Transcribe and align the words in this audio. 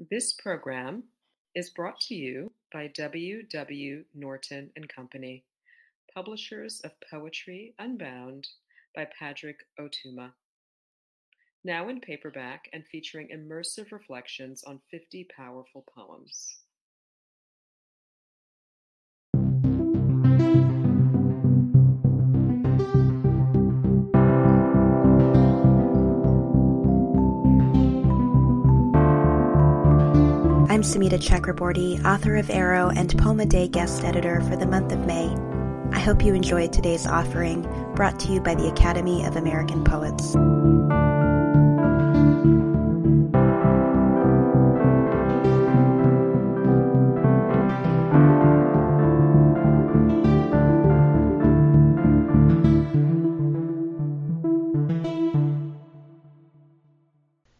This 0.00 0.32
program 0.32 1.02
is 1.56 1.70
brought 1.70 1.98
to 2.02 2.14
you 2.14 2.52
by 2.72 2.86
W. 2.86 3.42
W. 3.42 4.04
Norton 4.14 4.70
and 4.76 4.88
Company, 4.88 5.44
publishers 6.14 6.80
of 6.82 6.92
Poetry 7.10 7.74
Unbound 7.80 8.46
by 8.94 9.06
Padraig 9.06 9.56
Ó 9.76 9.90
Tuama. 9.90 10.34
Now 11.64 11.88
in 11.88 12.00
paperback 12.00 12.68
and 12.72 12.86
featuring 12.86 13.30
immersive 13.34 13.90
reflections 13.90 14.62
on 14.62 14.80
50 14.88 15.26
powerful 15.36 15.84
poems. 15.92 16.58
I'm 30.78 30.84
Sumita 30.84 31.18
Chakraborty, 31.18 32.04
author 32.04 32.36
of 32.36 32.50
Arrow 32.50 32.90
and 32.90 33.12
Poem 33.18 33.40
a 33.40 33.46
Day 33.46 33.66
guest 33.66 34.04
editor 34.04 34.40
for 34.42 34.54
the 34.54 34.64
month 34.64 34.92
of 34.92 35.04
May. 35.06 35.26
I 35.90 35.98
hope 35.98 36.24
you 36.24 36.34
enjoyed 36.34 36.72
today's 36.72 37.04
offering, 37.04 37.62
brought 37.96 38.20
to 38.20 38.32
you 38.32 38.40
by 38.40 38.54
the 38.54 38.68
Academy 38.68 39.24
of 39.24 39.34
American 39.34 39.82
Poets. 39.82 40.34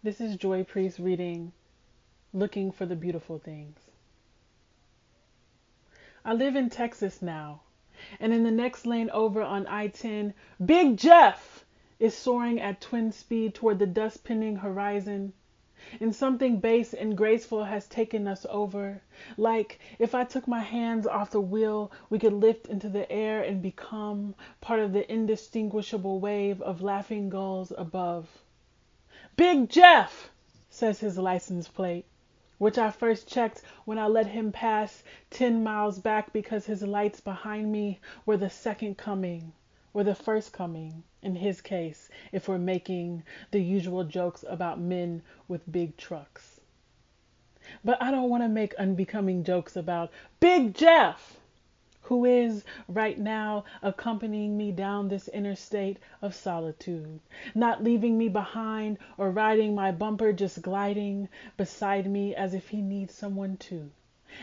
This 0.04 0.20
is 0.20 0.36
Joy 0.36 0.62
Priest 0.62 1.00
reading 1.00 1.52
Looking 2.34 2.72
for 2.72 2.84
the 2.84 2.94
Beautiful 2.94 3.38
Things. 3.38 3.78
I 6.22 6.34
live 6.34 6.56
in 6.56 6.68
Texas 6.68 7.22
now, 7.22 7.62
and 8.20 8.34
in 8.34 8.44
the 8.44 8.50
next 8.50 8.86
lane 8.86 9.08
over 9.10 9.40
on 9.40 9.66
I 9.66 9.86
10, 9.88 10.34
Big 10.62 10.98
Jeff 10.98 11.64
is 11.98 12.14
soaring 12.14 12.60
at 12.60 12.82
twin 12.82 13.12
speed 13.12 13.54
toward 13.54 13.78
the 13.78 13.86
dust 13.86 14.24
pending 14.24 14.56
horizon. 14.56 15.32
And 16.00 16.14
something 16.14 16.60
base 16.60 16.92
and 16.92 17.16
graceful 17.16 17.64
has 17.64 17.88
taken 17.88 18.28
us 18.28 18.44
over. 18.50 19.00
Like 19.38 19.80
if 19.98 20.14
I 20.14 20.24
took 20.24 20.46
my 20.46 20.60
hands 20.60 21.06
off 21.06 21.30
the 21.30 21.40
wheel, 21.40 21.90
we 22.10 22.18
could 22.18 22.34
lift 22.34 22.66
into 22.66 22.90
the 22.90 23.10
air 23.10 23.42
and 23.42 23.62
become 23.62 24.34
part 24.60 24.80
of 24.80 24.92
the 24.92 25.10
indistinguishable 25.10 26.20
wave 26.20 26.60
of 26.60 26.82
laughing 26.82 27.30
gulls 27.30 27.72
above. 27.78 28.28
Big 29.34 29.70
Jeff, 29.70 30.30
says 30.68 31.00
his 31.00 31.16
license 31.16 31.66
plate, 31.68 32.04
which 32.58 32.76
I 32.76 32.90
first 32.90 33.28
checked 33.28 33.62
when 33.84 33.98
I 33.98 34.06
let 34.06 34.26
him 34.26 34.52
pass 34.52 35.02
ten 35.30 35.62
miles 35.62 35.98
back 35.98 36.32
because 36.32 36.66
his 36.66 36.82
lights 36.82 37.20
behind 37.20 37.70
me 37.70 38.00
were 38.26 38.36
the 38.36 38.50
second 38.50 38.98
coming, 38.98 39.52
or 39.94 40.04
the 40.04 40.14
first 40.14 40.52
coming, 40.52 41.04
in 41.22 41.36
his 41.36 41.60
case, 41.60 42.10
if 42.32 42.48
we're 42.48 42.58
making 42.58 43.22
the 43.50 43.62
usual 43.62 44.04
jokes 44.04 44.44
about 44.48 44.80
men 44.80 45.22
with 45.46 45.70
big 45.70 45.96
trucks. 45.96 46.60
But 47.84 48.02
I 48.02 48.10
don't 48.10 48.30
want 48.30 48.42
to 48.42 48.48
make 48.48 48.74
unbecoming 48.74 49.44
jokes 49.44 49.76
about 49.76 50.10
Big 50.40 50.74
Jeff 50.74 51.38
who 52.08 52.24
is 52.24 52.64
right 52.88 53.18
now 53.18 53.62
accompanying 53.82 54.56
me 54.56 54.72
down 54.72 55.08
this 55.08 55.28
interstate 55.28 55.98
of 56.22 56.34
solitude, 56.34 57.20
not 57.54 57.84
leaving 57.84 58.16
me 58.16 58.30
behind 58.30 58.96
or 59.18 59.30
riding 59.30 59.74
my 59.74 59.92
bumper, 59.92 60.32
just 60.32 60.62
gliding 60.62 61.28
beside 61.58 62.06
me 62.06 62.34
as 62.34 62.54
if 62.54 62.68
he 62.68 62.80
needs 62.80 63.12
someone 63.12 63.58
too, 63.58 63.90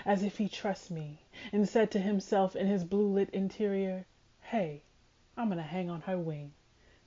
as 0.05 0.21
if 0.21 0.37
he 0.37 0.47
trusts 0.47 0.91
me, 0.91 1.17
and 1.51 1.67
said 1.67 1.89
to 1.89 1.97
himself 1.97 2.55
in 2.55 2.67
his 2.67 2.83
blue 2.83 3.11
lit 3.11 3.31
interior, 3.31 4.05
Hey, 4.41 4.83
I'm 5.35 5.49
gonna 5.49 5.63
hang 5.63 5.89
on 5.89 6.01
her 6.01 6.19
wing. 6.19 6.51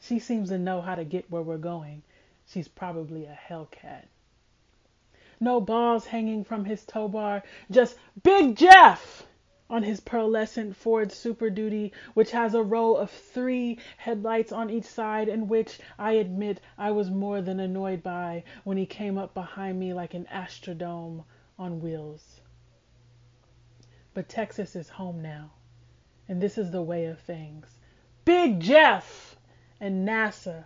She 0.01 0.19
seems 0.19 0.49
to 0.49 0.59
know 0.59 0.81
how 0.81 0.97
to 0.97 1.05
get 1.05 1.31
where 1.31 1.43
we're 1.43 1.57
going. 1.57 2.03
She's 2.49 2.67
probably 2.67 3.27
a 3.27 3.39
Hellcat. 3.49 4.07
No 5.39 5.61
balls 5.61 6.07
hanging 6.07 6.43
from 6.43 6.65
his 6.65 6.85
tow 6.85 7.07
bar, 7.07 7.45
just 7.71 7.97
Big 8.25 8.57
Jeff! 8.57 9.28
On 9.71 9.83
his 9.83 10.01
pearlescent 10.01 10.75
Ford 10.75 11.12
Super 11.12 11.51
Duty, 11.51 11.93
which 12.15 12.31
has 12.31 12.55
a 12.55 12.62
row 12.62 12.95
of 12.95 13.11
three 13.11 13.79
headlights 13.99 14.51
on 14.51 14.71
each 14.71 14.87
side, 14.87 15.29
and 15.29 15.49
which, 15.49 15.79
I 15.99 16.12
admit, 16.12 16.61
I 16.79 16.91
was 16.91 17.11
more 17.11 17.43
than 17.43 17.61
annoyed 17.61 18.03
by 18.03 18.45
when 18.65 18.79
he 18.79 18.87
came 18.87 19.19
up 19.19 19.34
behind 19.34 19.79
me 19.79 19.93
like 19.93 20.15
an 20.15 20.27
Astrodome 20.33 21.25
on 21.59 21.81
wheels. 21.81 22.41
But 24.15 24.31
Texas 24.31 24.75
is 24.75 24.89
home 24.89 25.21
now, 25.21 25.51
and 26.29 26.41
this 26.41 26.56
is 26.56 26.71
the 26.71 26.83
way 26.83 27.05
of 27.05 27.21
things. 27.21 27.79
Big 28.25 28.61
Jeff 28.61 29.37
and 29.81 30.09
NASA, 30.09 30.65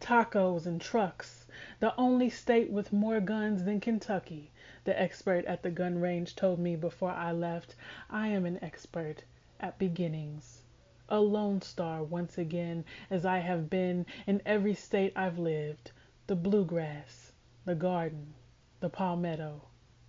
tacos 0.00 0.66
and 0.66 0.80
trucks, 0.80 1.46
the 1.78 1.94
only 1.96 2.28
state 2.28 2.70
with 2.70 2.92
more 2.92 3.20
guns 3.20 3.64
than 3.64 3.78
Kentucky 3.78 4.50
the 4.84 5.00
expert 5.00 5.44
at 5.44 5.62
the 5.62 5.70
gun 5.70 5.98
range 5.98 6.34
told 6.34 6.58
me 6.58 6.76
before 6.76 7.10
I 7.10 7.32
left. 7.32 7.74
I 8.08 8.28
am 8.28 8.46
an 8.46 8.58
expert 8.62 9.24
at 9.60 9.78
beginnings. 9.78 10.62
A 11.08 11.20
lone 11.20 11.60
star 11.60 12.02
once 12.02 12.38
again, 12.38 12.84
as 13.10 13.26
I 13.26 13.38
have 13.38 13.68
been 13.68 14.06
in 14.26 14.40
every 14.46 14.74
state 14.74 15.12
I've 15.16 15.38
lived 15.38 15.92
the 16.26 16.36
bluegrass, 16.36 17.32
the 17.64 17.74
garden, 17.74 18.34
the 18.78 18.88
palmetto, 18.88 19.62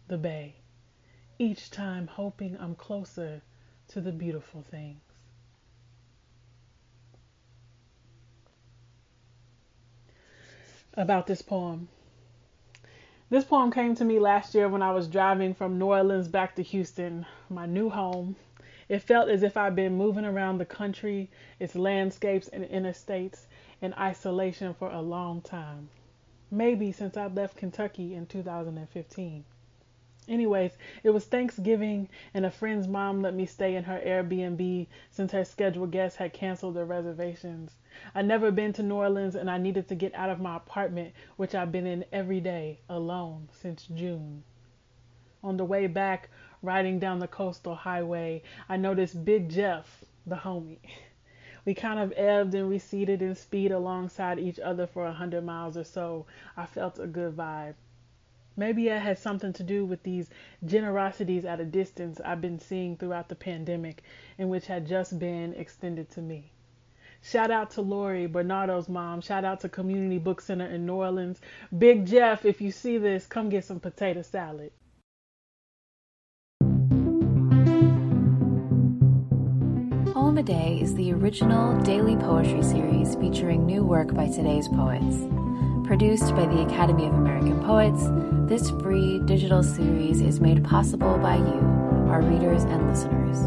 the 0.08 0.18
bay. 0.18 0.56
Each 1.40 1.72
time 1.72 2.06
hoping 2.06 2.56
I'm 2.60 2.76
closer 2.76 3.42
to 3.88 4.02
the 4.02 4.12
beautiful 4.12 4.62
things. 4.62 5.02
About 10.94 11.26
this 11.26 11.42
poem. 11.42 11.90
This 13.32 13.46
poem 13.46 13.72
came 13.72 13.96
to 13.96 14.04
me 14.04 14.20
last 14.20 14.54
year 14.54 14.68
when 14.68 14.82
I 14.82 14.92
was 14.92 15.08
driving 15.08 15.54
from 15.54 15.80
New 15.80 15.86
Orleans 15.86 16.28
back 16.28 16.54
to 16.56 16.64
Houston, 16.64 17.26
my 17.50 17.66
new 17.66 17.90
home. 17.90 18.36
It 18.90 19.00
felt 19.00 19.30
as 19.30 19.42
if 19.42 19.56
I'd 19.56 19.74
been 19.74 19.96
moving 19.96 20.26
around 20.26 20.58
the 20.58 20.66
country, 20.66 21.30
its 21.58 21.74
landscapes 21.74 22.50
and 22.50 22.66
interstates 22.66 23.46
in 23.82 23.94
isolation 23.94 24.74
for 24.74 24.92
a 24.92 25.00
long 25.00 25.40
time. 25.40 25.88
Maybe 26.52 26.92
since 26.92 27.16
I 27.16 27.28
left 27.28 27.56
Kentucky 27.56 28.16
in 28.16 28.26
2015. 28.26 29.46
Anyways, 30.32 30.78
it 31.04 31.10
was 31.10 31.26
Thanksgiving, 31.26 32.08
and 32.34 32.46
a 32.46 32.52
friend's 32.52 32.88
mom 32.88 33.22
let 33.22 33.34
me 33.34 33.46
stay 33.46 33.76
in 33.76 33.84
her 33.84 34.00
Airbnb 34.00 34.88
since 35.10 35.34
her 35.34 35.44
scheduled 35.44 35.92
guests 35.92 36.20
had 36.20 36.32
canceled 36.32 36.76
their 36.76 36.86
reservations. 36.86 37.76
I'd 38.16 38.28
never 38.28 38.50
been 38.50 38.72
to 38.74 38.82
New 38.82 38.96
Orleans, 38.96 39.36
and 39.36 39.52
I 39.52 39.58
needed 39.58 39.90
to 39.90 39.96
get 39.96 40.16
out 40.16 40.30
of 40.30 40.40
my 40.40 40.56
apartment, 40.56 41.14
which 41.36 41.54
I've 41.54 41.74
been 41.74 41.86
in 41.86 42.06
every 42.14 42.40
day, 42.40 42.80
alone, 42.88 43.50
since 43.52 43.86
June. 43.88 44.46
On 45.44 45.58
the 45.58 45.66
way 45.66 45.86
back, 45.86 46.30
riding 46.62 46.98
down 46.98 47.20
the 47.20 47.28
coastal 47.28 47.76
highway, 47.76 48.42
I 48.70 48.78
noticed 48.78 49.26
Big 49.26 49.50
Jeff, 49.50 50.06
the 50.26 50.38
homie. 50.38 50.80
We 51.66 51.74
kind 51.74 52.00
of 52.00 52.14
ebbed 52.16 52.56
and 52.56 52.70
receded 52.70 53.22
in 53.22 53.36
speed 53.36 53.74
alongside 53.74 54.40
each 54.40 54.62
other 54.62 54.88
for 54.88 55.06
a 55.06 55.12
hundred 55.12 55.44
miles 55.44 55.76
or 55.76 55.84
so. 55.84 56.26
I 56.56 56.66
felt 56.66 57.00
a 57.00 57.06
good 57.06 57.36
vibe. 57.36 57.76
Maybe 58.62 58.90
it 58.90 59.02
has 59.02 59.18
something 59.18 59.54
to 59.54 59.64
do 59.64 59.86
with 59.86 60.04
these 60.04 60.30
generosities 60.64 61.46
at 61.46 61.60
a 61.60 61.66
distance 61.66 62.22
I've 62.24 62.42
been 62.42 62.60
seeing 62.60 62.96
throughout 62.96 63.28
the 63.28 63.34
pandemic 63.34 64.04
and 64.38 64.52
which 64.52 64.68
had 64.68 64.86
just 64.86 65.18
been 65.18 65.56
extended 65.56 66.12
to 66.12 66.22
me. 66.22 66.52
Shout 67.24 67.50
out 67.50 67.72
to 67.72 67.82
Lori, 67.82 68.28
Bernardo's 68.28 68.88
mom. 68.88 69.22
Shout 69.22 69.46
out 69.46 69.62
to 69.62 69.70
Community 69.70 70.20
Book 70.20 70.42
Center 70.42 70.68
in 70.68 70.86
New 70.86 70.94
Orleans. 70.94 71.42
Big 71.76 72.06
Jeff, 72.06 72.46
if 72.46 72.62
you 72.62 72.72
see 72.72 73.00
this, 73.00 73.26
come 73.26 73.50
get 73.50 73.66
some 73.66 73.80
potato 73.80 74.22
salad. 74.22 74.72
Poem 80.14 80.38
a 80.38 80.44
Day 80.44 80.78
is 80.80 80.94
the 80.94 81.12
original 81.14 81.82
daily 81.82 82.16
poetry 82.16 82.62
series 82.62 83.16
featuring 83.16 83.66
new 83.66 83.84
work 83.84 84.14
by 84.14 84.28
today's 84.28 84.68
poets. 84.68 85.41
Produced 85.92 86.32
by 86.36 86.46
the 86.46 86.62
Academy 86.62 87.06
of 87.06 87.14
American 87.16 87.62
Poets, 87.66 88.06
this 88.50 88.70
free 88.82 89.20
digital 89.26 89.62
series 89.62 90.22
is 90.22 90.40
made 90.40 90.64
possible 90.64 91.18
by 91.18 91.36
you, 91.36 91.60
our 92.10 92.22
readers 92.22 92.64
and 92.64 92.90
listeners. 92.90 93.38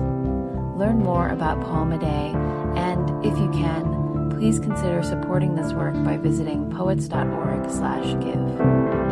Learn 0.78 0.98
more 0.98 1.30
about 1.30 1.62
Poem 1.62 1.92
a 1.92 1.98
Day, 1.98 2.34
and 2.78 3.08
if 3.24 3.38
you 3.38 3.48
can, 3.48 4.28
please 4.28 4.58
consider 4.58 5.02
supporting 5.02 5.54
this 5.54 5.72
work 5.72 5.94
by 6.04 6.18
visiting 6.18 6.70
poets.org/give. 6.70 9.03